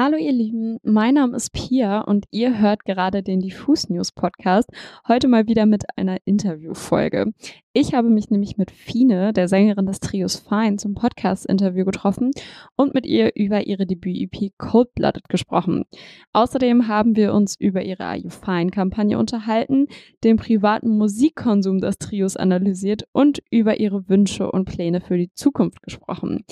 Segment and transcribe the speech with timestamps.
[0.00, 4.70] Hallo ihr Lieben, mein Name ist Pia und ihr hört gerade den Diffus News Podcast,
[5.08, 7.32] heute mal wieder mit einer Interviewfolge.
[7.72, 12.30] Ich habe mich nämlich mit Fine, der Sängerin des Trios Fine, zum Podcast-Interview getroffen
[12.76, 15.84] und mit ihr über ihre Debüt-EP Cold Blooded gesprochen.
[16.32, 19.88] Außerdem haben wir uns über ihre Are You Fine-Kampagne unterhalten,
[20.22, 25.82] den privaten Musikkonsum des Trios analysiert und über ihre Wünsche und Pläne für die Zukunft
[25.82, 26.44] gesprochen.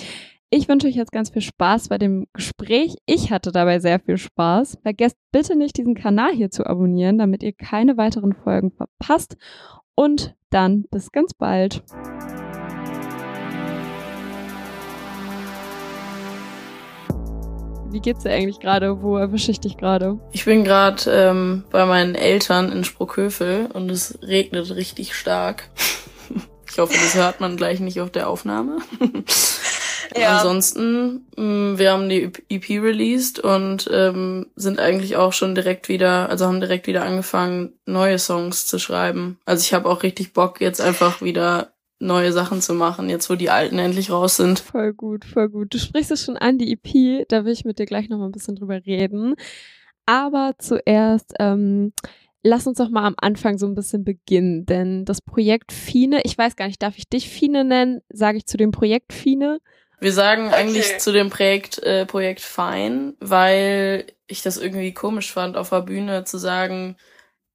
[0.49, 2.95] Ich wünsche euch jetzt ganz viel Spaß bei dem Gespräch.
[3.05, 4.79] Ich hatte dabei sehr viel Spaß.
[4.81, 9.37] Vergesst bitte nicht, diesen Kanal hier zu abonnieren, damit ihr keine weiteren Folgen verpasst.
[9.97, 11.83] Und dann bis ganz bald.
[17.91, 19.03] Wie geht's dir eigentlich gerade?
[19.03, 20.21] Wo erwische ich dich gerade?
[20.31, 25.71] Ich bin gerade ähm, bei meinen Eltern in Spruckhövel und es regnet richtig stark.
[26.71, 28.79] ich hoffe, das hört man gleich nicht auf der Aufnahme.
[30.17, 30.39] Ja.
[30.39, 35.89] Ansonsten, mh, mm, wir haben die EP released und ähm, sind eigentlich auch schon direkt
[35.89, 39.39] wieder, also haben direkt wieder angefangen, neue Songs zu schreiben.
[39.45, 43.35] Also ich habe auch richtig Bock, jetzt einfach wieder neue Sachen zu machen, jetzt wo
[43.35, 44.59] die alten endlich raus sind.
[44.59, 45.73] Voll gut, voll gut.
[45.73, 48.33] Du sprichst es schon an, die EP, da will ich mit dir gleich nochmal ein
[48.33, 49.35] bisschen drüber reden.
[50.05, 51.93] Aber zuerst, ähm,
[52.43, 56.37] lass uns doch mal am Anfang so ein bisschen beginnen, denn das Projekt Fine, ich
[56.37, 58.01] weiß gar nicht, darf ich dich Fine nennen?
[58.09, 59.59] Sage ich zu dem Projekt Fine?
[60.01, 60.57] Wir sagen okay.
[60.57, 65.83] eigentlich zu dem Projekt, äh, Projekt Fein, weil ich das irgendwie komisch fand, auf der
[65.83, 66.97] Bühne zu sagen,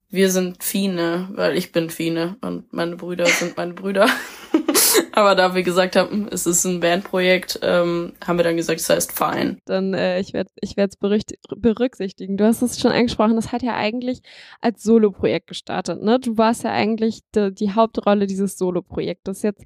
[0.09, 4.07] wir sind Fine, weil ich bin Fine und meine Brüder sind meine Brüder.
[5.13, 8.89] Aber da wir gesagt haben, es ist ein Bandprojekt, ähm, haben wir dann gesagt, es
[8.89, 9.57] heißt Fine.
[9.65, 12.37] Dann, äh, ich werde ich werde es berücksichtigen.
[12.37, 14.21] Du hast es schon angesprochen, das hat ja eigentlich
[14.59, 16.01] als Solo-Projekt gestartet.
[16.01, 16.19] Ne?
[16.19, 19.41] Du warst ja eigentlich die, die Hauptrolle dieses Solo-Projektes.
[19.43, 19.63] Jetzt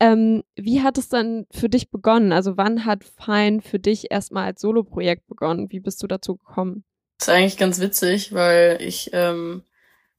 [0.00, 2.32] ähm, wie hat es dann für dich begonnen?
[2.32, 5.70] Also wann hat Fine für dich erstmal als Solo-Projekt begonnen?
[5.70, 6.84] Wie bist du dazu gekommen?
[7.18, 9.62] Das ist eigentlich ganz witzig, weil ich ähm,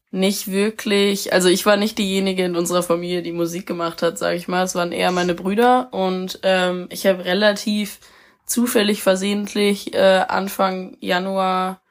[0.09, 4.37] nicht wirklich, also ich war nicht diejenige in unserer Familie, die Musik gemacht hat, sage
[4.37, 4.63] ich mal.
[4.63, 7.99] Es waren eher meine Brüder und ähm, ich habe relativ
[8.45, 11.81] zufällig versehentlich äh, Anfang Januar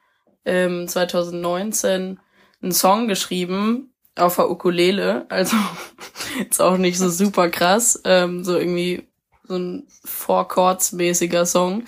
[0.43, 2.19] ähm, 2019
[2.61, 5.55] einen Song geschrieben, auf der Ukulele, also
[6.39, 9.07] jetzt auch nicht so super krass, ähm, so irgendwie
[9.43, 11.83] so ein Four Chords mäßiger Song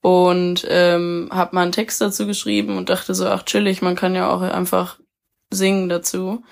[0.00, 4.14] und ähm, habe mal einen Text dazu geschrieben und dachte so, ach chillig, man kann
[4.14, 4.98] ja auch einfach
[5.50, 6.42] singen dazu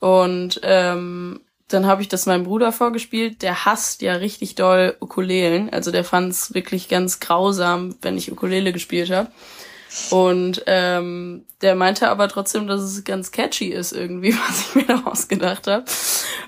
[0.00, 3.42] und ähm, dann habe ich das meinem Bruder vorgespielt.
[3.42, 5.70] Der hasst ja richtig doll Ukulelen.
[5.70, 9.30] Also der fand es wirklich ganz grausam, wenn ich Ukulele gespielt habe.
[10.10, 14.86] Und ähm, der meinte aber trotzdem, dass es ganz catchy ist irgendwie, was ich mir
[14.86, 15.84] da ausgedacht habe.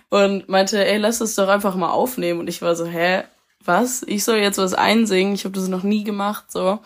[0.09, 2.41] Und meinte, ey, lass es doch einfach mal aufnehmen.
[2.41, 3.23] Und ich war so, hä,
[3.65, 4.03] was?
[4.07, 5.35] Ich soll jetzt was einsingen?
[5.35, 6.81] Ich habe das noch nie gemacht, so.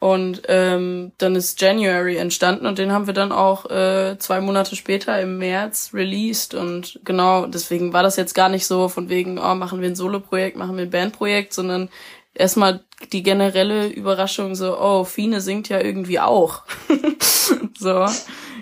[0.00, 4.74] Und ähm, dann ist January entstanden und den haben wir dann auch äh, zwei Monate
[4.74, 6.54] später im März released.
[6.54, 9.94] Und genau, deswegen war das jetzt gar nicht so von wegen, oh, machen wir ein
[9.94, 11.90] Solo-Projekt, machen wir ein Bandprojekt, sondern
[12.34, 16.62] erstmal die generelle Überraschung so, oh, Fine singt ja irgendwie auch.
[17.78, 18.06] so,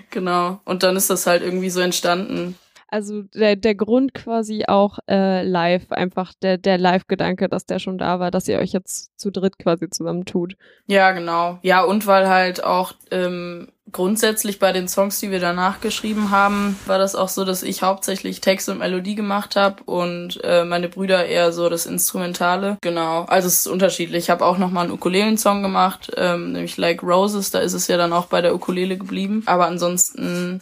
[0.09, 0.61] genau.
[0.65, 2.57] Und dann ist das halt irgendwie so entstanden.
[2.91, 7.97] Also der, der Grund quasi auch äh, live, einfach der, der Live-Gedanke, dass der schon
[7.97, 10.55] da war, dass ihr euch jetzt zu dritt quasi zusammentut.
[10.87, 11.59] Ja, genau.
[11.61, 16.77] Ja, und weil halt auch ähm, grundsätzlich bei den Songs, die wir danach geschrieben haben,
[16.85, 20.89] war das auch so, dass ich hauptsächlich Text und Melodie gemacht habe und äh, meine
[20.89, 22.77] Brüder eher so das Instrumentale.
[22.81, 24.25] Genau, also es ist unterschiedlich.
[24.25, 27.97] Ich habe auch nochmal einen Ukulelen-Song gemacht, ähm, nämlich Like Roses, da ist es ja
[27.97, 29.43] dann auch bei der Ukulele geblieben.
[29.45, 30.61] Aber ansonsten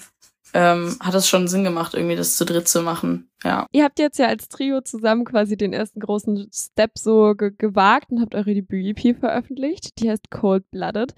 [0.57, 3.29] ähm, hat es schon Sinn gemacht, irgendwie das zu dritt zu machen.
[3.44, 3.68] Ja.
[3.72, 8.09] Ihr habt jetzt ja als Trio zusammen quasi den ersten großen Step so ge gewagt
[8.09, 10.00] und habt eure Debüt-EP veröffentlicht.
[10.00, 11.13] Die heißt Cold Blooded.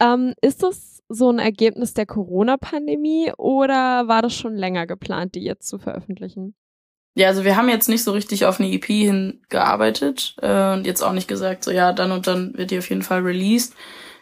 [0.00, 5.42] Ähm, ist das so ein Ergebnis der Corona-Pandemie oder war das schon länger geplant, die
[5.42, 6.54] jetzt zu veröffentlichen?
[7.14, 11.02] Ja, also wir haben jetzt nicht so richtig auf eine EP hingearbeitet äh, und jetzt
[11.02, 13.74] auch nicht gesagt, so ja, dann und dann wird die auf jeden Fall released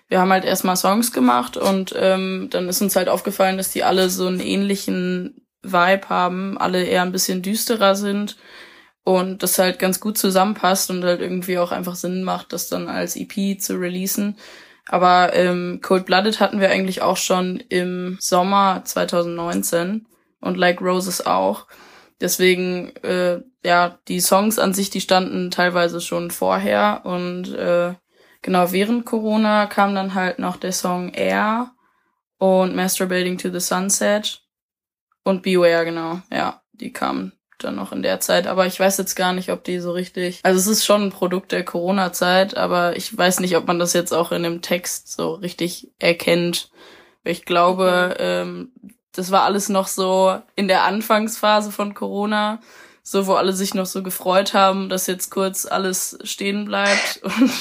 [0.09, 3.85] wir haben halt erstmal Songs gemacht und ähm, dann ist uns halt aufgefallen, dass die
[3.85, 8.37] alle so einen ähnlichen Vibe haben, alle eher ein bisschen düsterer sind
[9.03, 12.89] und das halt ganz gut zusammenpasst und halt irgendwie auch einfach Sinn macht, das dann
[12.89, 14.37] als EP zu releasen.
[14.89, 20.07] Aber ähm, Cold Blooded hatten wir eigentlich auch schon im Sommer 2019
[20.41, 21.67] und Like Roses auch.
[22.21, 27.95] Deswegen, äh, ja, die Songs an sich, die standen teilweise schon vorher und äh,
[28.47, 31.73] genau während Corona kam dann halt noch der Song Air
[32.39, 34.41] und Masturbating to the Sunset
[35.25, 36.21] und Beware, genau.
[36.33, 39.65] Ja, die kamen dann noch in der Zeit, aber ich weiß jetzt gar nicht, ob
[39.65, 40.41] die so richtig.
[40.45, 43.93] Also es ist schon ein Produkt der Corona-Zeit, aber ich weiß nicht, ob man das
[43.95, 46.71] jetzt auch in dem Text so richtig erkennt.
[47.25, 48.73] Ich glaube, ähm,
[49.13, 52.61] das war alles noch so in der Anfangsphase von Corona,
[53.09, 57.53] so wo alle sich noch so gefreut haben, dass jetzt kurz alles stehen bleibt und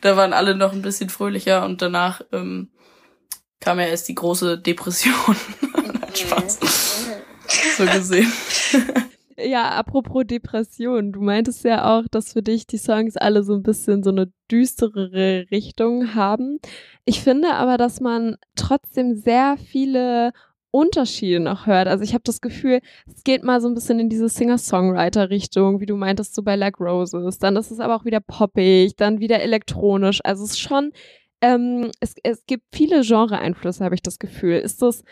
[0.00, 2.68] da waren alle noch ein bisschen fröhlicher und danach ähm,
[3.60, 5.14] kam ja erst die große Depression.
[6.14, 6.58] Spaß.
[7.76, 8.32] so gesehen.
[9.40, 13.62] Ja, apropos Depression, du meintest ja auch, dass für dich die Songs alle so ein
[13.62, 16.58] bisschen so eine düsterere Richtung haben.
[17.04, 20.32] Ich finde aber, dass man trotzdem sehr viele
[20.70, 21.88] Unterschiede noch hört.
[21.88, 25.86] Also ich habe das Gefühl, es geht mal so ein bisschen in diese Singer-Songwriter-Richtung, wie
[25.86, 27.38] du meintest, so bei Like Roses.
[27.38, 30.20] Dann ist es aber auch wieder poppig, dann wieder elektronisch.
[30.24, 30.92] Also es ist schon,
[31.40, 34.58] ähm, es, es gibt viele Genre-Einflüsse, habe ich das Gefühl.
[34.58, 35.04] Ist das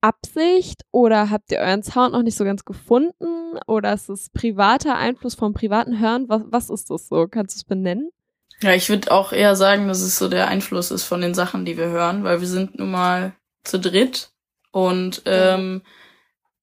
[0.00, 3.58] Absicht oder habt ihr euren Sound noch nicht so ganz gefunden?
[3.66, 6.28] Oder ist es privater Einfluss vom privaten Hören?
[6.28, 7.26] Was, was ist das so?
[7.28, 8.10] Kannst du es benennen?
[8.60, 11.64] Ja, ich würde auch eher sagen, dass es so der Einfluss ist von den Sachen,
[11.64, 13.34] die wir hören, weil wir sind nun mal
[13.64, 14.31] zu dritt
[14.72, 15.82] und ähm,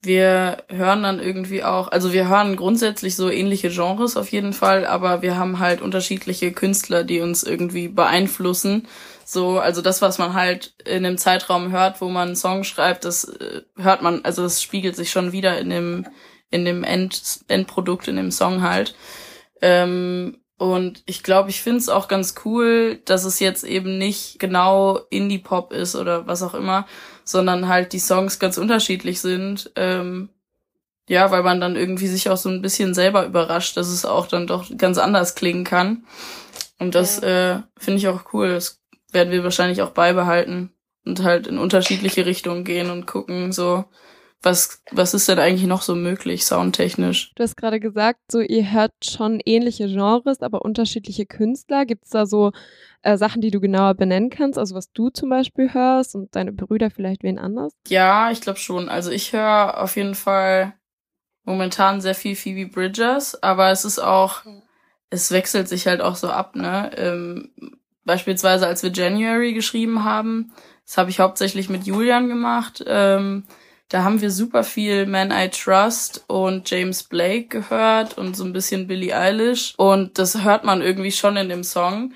[0.02, 4.86] wir hören dann irgendwie auch, also wir hören grundsätzlich so ähnliche Genres auf jeden Fall,
[4.86, 8.88] aber wir haben halt unterschiedliche Künstler, die uns irgendwie beeinflussen.
[9.26, 13.04] So, also das, was man halt in dem Zeitraum hört, wo man einen Song schreibt,
[13.04, 16.08] das äh, hört man, also das spiegelt sich schon wieder in dem,
[16.50, 18.96] in dem End, Endprodukt, in dem Song halt.
[19.62, 24.40] Ähm, und ich glaube, ich finde es auch ganz cool, dass es jetzt eben nicht
[24.40, 26.86] genau Indie-Pop ist oder was auch immer,
[27.24, 29.72] sondern halt die Songs ganz unterschiedlich sind.
[29.78, 30.28] Ähm,
[31.08, 34.28] ja, weil man dann irgendwie sich auch so ein bisschen selber überrascht, dass es auch
[34.28, 36.04] dann doch ganz anders klingen kann.
[36.78, 37.56] Und das ja.
[37.56, 38.50] äh, finde ich auch cool.
[38.50, 38.82] Das
[39.14, 40.74] werden wir wahrscheinlich auch beibehalten
[41.06, 43.86] und halt in unterschiedliche Richtungen gehen und gucken, so,
[44.42, 47.34] was, was ist denn eigentlich noch so möglich, soundtechnisch?
[47.36, 51.86] Du hast gerade gesagt, so ihr hört schon ähnliche Genres, aber unterschiedliche Künstler.
[51.86, 52.52] Gibt es da so
[53.02, 54.58] äh, Sachen, die du genauer benennen kannst?
[54.58, 57.74] Also was du zum Beispiel hörst und deine Brüder vielleicht wen anders?
[57.88, 58.88] Ja, ich glaube schon.
[58.88, 60.74] Also ich höre auf jeden Fall
[61.44, 64.44] momentan sehr viel Phoebe Bridgers, aber es ist auch,
[65.10, 66.92] es wechselt sich halt auch so ab, ne?
[66.96, 67.52] Ähm,
[68.06, 70.54] beispielsweise als wir January geschrieben haben,
[70.86, 72.84] das habe ich hauptsächlich mit Julian gemacht.
[72.88, 73.46] Ähm,
[73.90, 78.54] da haben wir super viel Man I Trust und James Blake gehört und so ein
[78.54, 79.74] bisschen Billie Eilish.
[79.78, 82.14] Und das hört man irgendwie schon in dem Song.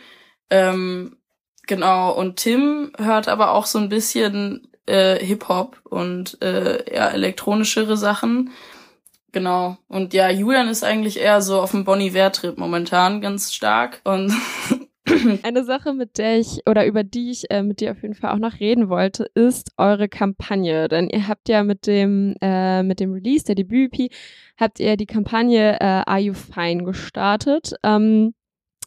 [0.52, 1.18] Ähm,
[1.66, 7.98] genau, und Tim hört aber auch so ein bisschen äh, Hip-Hop und äh, eher elektronischere
[7.98, 8.52] Sachen.
[9.32, 9.78] Genau.
[9.88, 14.00] Und ja, Julian ist eigentlich eher so auf dem Bonnie Trip momentan ganz stark.
[14.04, 14.32] Und
[15.44, 18.32] Eine Sache, mit der ich oder über die ich äh, mit dir auf jeden Fall
[18.32, 20.88] auch noch reden wollte, ist eure Kampagne.
[20.88, 24.12] Denn ihr habt ja mit dem äh, mit dem Release der Debüt-EP
[24.58, 27.74] habt ihr die Kampagne äh, Are You Fine gestartet.
[27.84, 28.34] Ähm,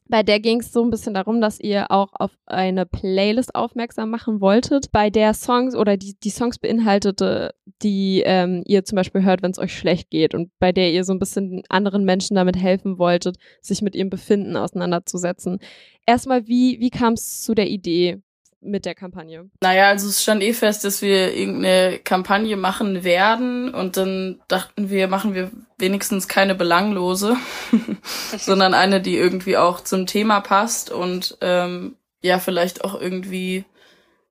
[0.09, 4.11] bei der ging es so ein bisschen darum, dass ihr auch auf eine Playlist aufmerksam
[4.11, 9.23] machen wolltet, bei der Songs oder die, die Songs beinhaltete, die ähm, ihr zum Beispiel
[9.23, 12.37] hört, wenn es euch schlecht geht und bei der ihr so ein bisschen anderen Menschen
[12.37, 15.59] damit helfen wolltet, sich mit ihrem Befinden auseinanderzusetzen.
[16.07, 18.23] Erstmal, wie, wie kam es zu der Idee?
[18.61, 19.51] Mit der Kampagne?
[19.61, 24.91] Naja, also es stand eh fest, dass wir irgendeine Kampagne machen werden und dann dachten
[24.91, 27.37] wir, machen wir wenigstens keine belanglose,
[28.39, 33.65] sondern eine, die irgendwie auch zum Thema passt und ähm, ja, vielleicht auch irgendwie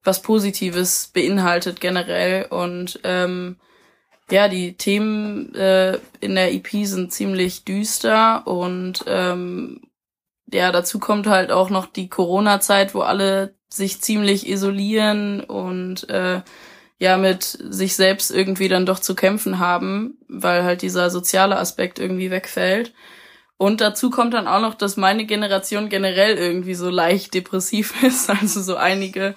[0.04, 3.58] was Positives beinhaltet generell und ähm,
[4.30, 9.82] ja, die Themen äh, in der EP sind ziemlich düster und ähm,
[10.52, 16.42] ja, dazu kommt halt auch noch die Corona-Zeit, wo alle sich ziemlich isolieren und äh,
[16.98, 22.00] ja mit sich selbst irgendwie dann doch zu kämpfen haben, weil halt dieser soziale Aspekt
[22.00, 22.94] irgendwie wegfällt.
[23.58, 28.30] Und dazu kommt dann auch noch, dass meine Generation generell irgendwie so leicht depressiv ist,
[28.30, 29.36] also so einige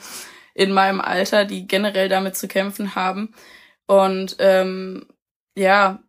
[0.55, 3.33] in meinem Alter, die generell damit zu kämpfen haben.
[3.87, 5.07] Und ähm,
[5.57, 6.03] ja,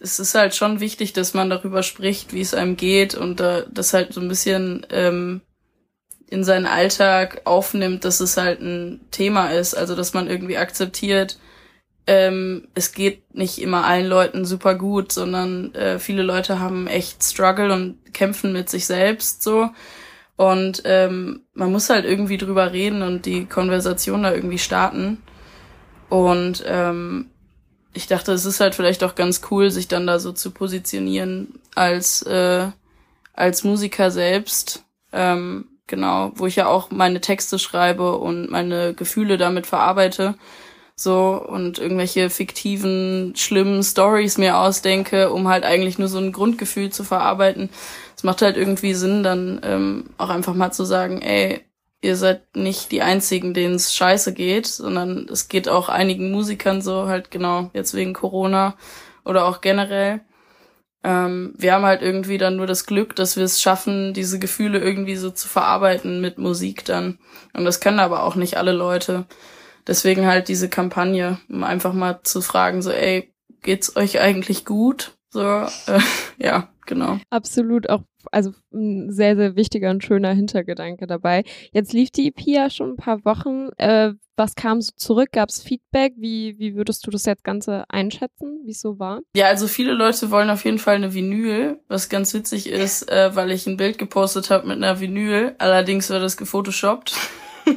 [0.00, 3.64] es ist halt schon wichtig, dass man darüber spricht, wie es einem geht und äh,
[3.70, 5.42] das halt so ein bisschen ähm,
[6.32, 11.38] in seinen Alltag aufnimmt, dass es halt ein Thema ist, also dass man irgendwie akzeptiert,
[12.06, 17.22] ähm, es geht nicht immer allen Leuten super gut, sondern äh, viele Leute haben echt
[17.22, 19.70] Struggle und kämpfen mit sich selbst so.
[20.36, 25.22] Und ähm, man muss halt irgendwie drüber reden und die Konversation da irgendwie starten.
[26.08, 27.26] Und ähm,
[27.92, 31.60] ich dachte, es ist halt vielleicht auch ganz cool, sich dann da so zu positionieren
[31.74, 32.68] als, äh,
[33.34, 34.84] als Musiker selbst.
[35.12, 40.36] Ähm, genau, wo ich ja auch meine Texte schreibe und meine Gefühle damit verarbeite,
[40.96, 46.88] so und irgendwelche fiktiven, schlimmen Stories mir ausdenke, um halt eigentlich nur so ein Grundgefühl
[46.88, 47.68] zu verarbeiten.
[48.16, 51.60] Es macht halt irgendwie Sinn, dann ähm, auch einfach mal zu sagen, ey,
[52.00, 56.80] ihr seid nicht die einzigen, denen es scheiße geht, sondern es geht auch einigen Musikern
[56.80, 58.76] so halt genau jetzt wegen Corona
[59.26, 60.22] oder auch generell.
[61.04, 64.78] Ähm, wir haben halt irgendwie dann nur das Glück, dass wir es schaffen, diese Gefühle
[64.78, 67.18] irgendwie so zu verarbeiten mit Musik dann.
[67.52, 69.24] Und das können aber auch nicht alle Leute.
[69.86, 73.32] Deswegen halt diese Kampagne, um einfach mal zu fragen, so, ey,
[73.62, 75.12] geht's euch eigentlich gut?
[75.32, 76.00] So, äh,
[76.38, 77.18] ja, genau.
[77.30, 81.44] Absolut auch, also ein sehr, sehr wichtiger und schöner Hintergedanke dabei.
[81.72, 83.70] Jetzt lief die EP ja schon ein paar Wochen.
[83.78, 85.30] Äh, was kam so zurück?
[85.32, 86.14] Gab es Feedback?
[86.16, 89.20] Wie, wie würdest du das jetzt Ganze einschätzen, wie es so war?
[89.34, 93.34] Ja, also viele Leute wollen auf jeden Fall eine Vinyl, was ganz witzig ist, äh,
[93.34, 95.54] weil ich ein Bild gepostet habe mit einer Vinyl.
[95.58, 97.14] Allerdings war das gefotoshoppt.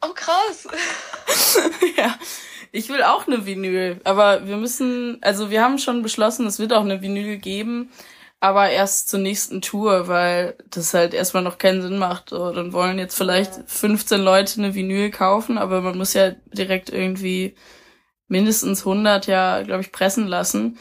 [0.00, 0.68] Oh, krass.
[1.96, 2.14] ja.
[2.72, 6.72] Ich will auch eine Vinyl, aber wir müssen, also wir haben schon beschlossen, es wird
[6.72, 7.90] auch eine Vinyl geben,
[8.40, 12.30] aber erst zur nächsten Tour, weil das halt erstmal noch keinen Sinn macht.
[12.30, 16.90] So, dann wollen jetzt vielleicht 15 Leute eine Vinyl kaufen, aber man muss ja direkt
[16.90, 17.56] irgendwie
[18.28, 20.78] mindestens 100 ja, glaube ich, pressen lassen.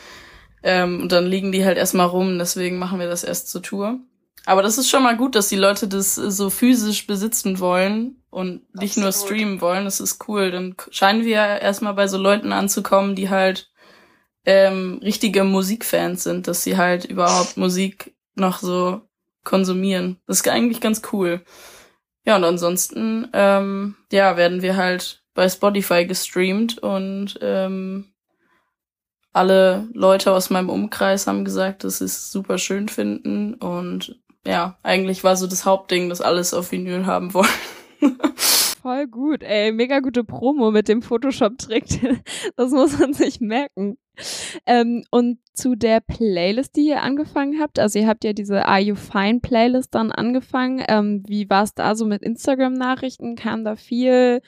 [0.63, 3.99] Ähm, und dann liegen die halt erstmal rum, deswegen machen wir das erst zur Tour.
[4.45, 8.61] Aber das ist schon mal gut, dass die Leute das so physisch besitzen wollen und
[8.75, 9.03] nicht Absolut.
[9.03, 9.85] nur streamen wollen.
[9.85, 10.51] Das ist cool.
[10.51, 13.71] Dann scheinen wir erstmal bei so Leuten anzukommen, die halt
[14.45, 19.01] ähm, richtige Musikfans sind, dass sie halt überhaupt Musik noch so
[19.43, 20.17] konsumieren.
[20.27, 21.41] Das ist eigentlich ganz cool.
[22.25, 28.05] Ja, und ansonsten, ähm, ja, werden wir halt bei Spotify gestreamt und ähm,
[29.33, 34.77] alle Leute aus meinem Umkreis haben gesagt, dass sie es super schön finden und ja,
[34.83, 37.49] eigentlich war so das Hauptding, dass alles auf Vinyl haben wollen.
[38.81, 41.85] Voll gut, ey, mega gute Promo mit dem Photoshop-Trick.
[42.55, 43.97] Das muss man sich merken.
[44.65, 48.79] Ähm, und zu der Playlist, die ihr angefangen habt, also ihr habt ja diese Are
[48.79, 50.83] You Fine Playlist dann angefangen.
[50.87, 53.35] Ähm, wie war es da so mit Instagram-Nachrichten?
[53.35, 54.41] Kam da viel?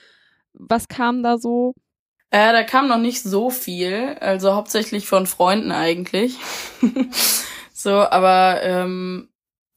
[0.53, 1.75] Was kam da so?
[2.31, 6.37] Äh, da kam noch nicht so viel, also hauptsächlich von Freunden eigentlich.
[7.73, 9.29] so, aber ähm,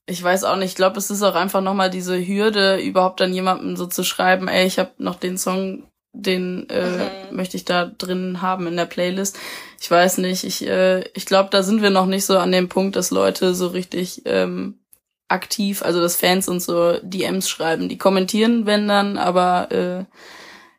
[0.06, 3.35] ich weiß auch nicht, ich glaube, es ist auch einfach nochmal diese Hürde, überhaupt dann
[3.35, 7.37] jemandem so zu schreiben, ey, ich habe noch den Song, den äh, mhm.
[7.37, 9.38] möchte ich da drin haben in der Playlist.
[9.80, 12.68] Ich weiß nicht, ich, äh, ich glaube, da sind wir noch nicht so an dem
[12.68, 14.80] Punkt, dass Leute so richtig ähm,
[15.28, 17.88] aktiv, also dass Fans uns so DMs schreiben.
[17.88, 20.04] Die kommentieren, wenn dann, aber äh,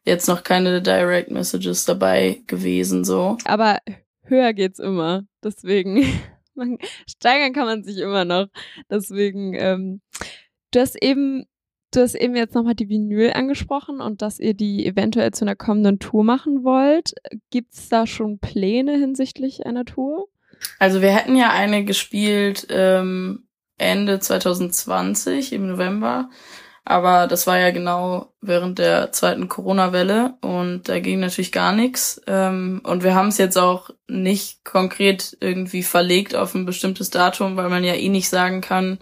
[0.04, 3.38] jetzt noch keine Direct Messages dabei gewesen, so.
[3.46, 3.80] Aber
[4.24, 6.06] höher geht's immer, deswegen.
[6.56, 8.48] man, steigern kann man sich immer noch.
[8.90, 10.02] Deswegen, ähm,
[10.72, 11.46] du hast eben,
[11.92, 15.56] du hast eben jetzt nochmal die Vinyl angesprochen und dass ihr die eventuell zu einer
[15.56, 17.14] kommenden Tour machen wollt.
[17.50, 20.28] Gibt es da schon Pläne hinsichtlich einer Tour?
[20.80, 26.30] Also wir hätten ja eine gespielt ähm, Ende 2020 im November.
[26.86, 32.22] Aber das war ja genau während der zweiten Corona-Welle und da ging natürlich gar nichts.
[32.28, 37.56] Ähm, und wir haben es jetzt auch nicht konkret irgendwie verlegt auf ein bestimmtes Datum,
[37.58, 39.00] weil man ja eh nicht sagen kann,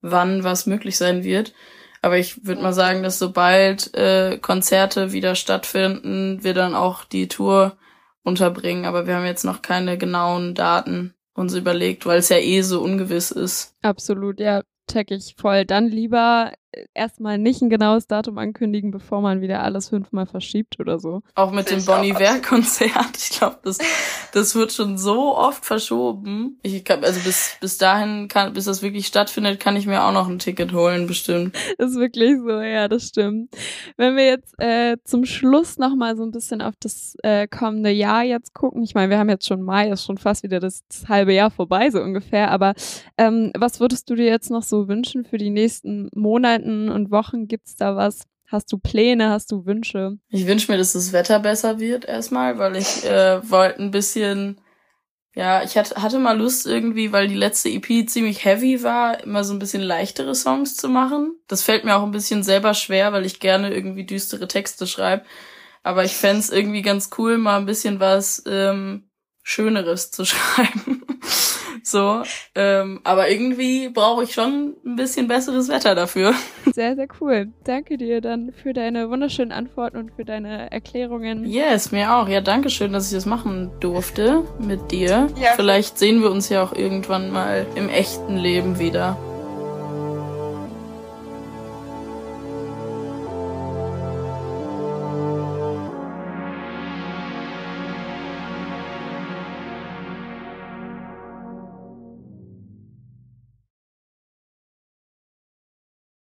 [0.00, 1.54] wann was möglich sein wird.
[2.02, 7.28] Aber ich würde mal sagen, dass sobald äh, Konzerte wieder stattfinden, wir dann auch die
[7.28, 7.78] Tour
[8.22, 8.84] unterbringen.
[8.84, 12.82] Aber wir haben jetzt noch keine genauen Daten uns überlegt, weil es ja eh so
[12.82, 13.74] ungewiss ist.
[13.82, 15.64] Absolut, ja, check ich voll.
[15.64, 16.52] Dann lieber
[16.94, 21.22] erstmal nicht ein genaues Datum ankündigen, bevor man wieder alles fünfmal verschiebt oder so.
[21.34, 22.14] Auch mit dem Bonnie
[22.46, 22.94] Konzert.
[23.16, 23.78] Ich glaube, das,
[24.32, 26.58] das wird schon so oft verschoben.
[26.62, 30.12] Ich kann, also bis, bis dahin kann, bis das wirklich stattfindet, kann ich mir auch
[30.12, 31.56] noch ein Ticket holen, bestimmt.
[31.78, 33.54] ist wirklich so, ja, das stimmt.
[33.96, 38.22] Wenn wir jetzt äh, zum Schluss nochmal so ein bisschen auf das äh, kommende Jahr
[38.22, 38.82] jetzt gucken.
[38.82, 41.50] Ich meine, wir haben jetzt schon Mai, ist schon fast wieder das, das halbe Jahr
[41.50, 42.50] vorbei, so ungefähr.
[42.50, 42.74] Aber
[43.18, 46.63] ähm, was würdest du dir jetzt noch so wünschen für die nächsten Monate?
[46.64, 48.26] Monaten und Wochen gibt's da was?
[48.46, 49.30] Hast du Pläne?
[49.30, 50.18] Hast du Wünsche?
[50.28, 54.60] Ich wünsche mir, dass das Wetter besser wird erstmal, weil ich äh, wollte ein bisschen,
[55.34, 59.44] ja, ich hatte, hatte mal Lust irgendwie, weil die letzte EP ziemlich heavy war, immer
[59.44, 61.36] so ein bisschen leichtere Songs zu machen.
[61.48, 65.24] Das fällt mir auch ein bisschen selber schwer, weil ich gerne irgendwie düstere Texte schreibe.
[65.82, 69.08] Aber ich fände irgendwie ganz cool, mal ein bisschen was ähm,
[69.42, 70.93] Schöneres zu schreiben.
[71.94, 72.24] So,
[72.56, 76.34] ähm, aber irgendwie brauche ich schon ein bisschen besseres Wetter dafür.
[76.74, 77.52] Sehr, sehr cool.
[77.62, 81.44] Danke dir dann für deine wunderschönen Antworten und für deine Erklärungen.
[81.44, 82.26] Yes, mir auch.
[82.26, 85.28] Ja, danke schön, dass ich das machen durfte mit dir.
[85.40, 85.52] Ja.
[85.54, 89.16] Vielleicht sehen wir uns ja auch irgendwann mal im echten Leben wieder.